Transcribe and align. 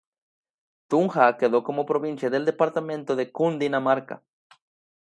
Tunja 0.87 1.37
quedó 1.37 1.61
como 1.63 1.85
provincia 1.85 2.31
del 2.31 2.43
departamento 2.43 3.15
de 3.15 3.31
Cundinamarca. 3.31 4.23